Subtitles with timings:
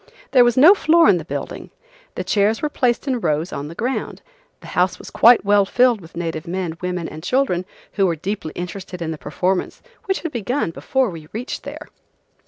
[0.31, 1.69] There was no floor in the building.
[2.15, 4.23] The chairs were placed in rows on the ground.
[4.61, 8.51] the house was quite well filled with native men, women and children who were deeply
[8.55, 11.87] interested in the performance which had begun before we reached there.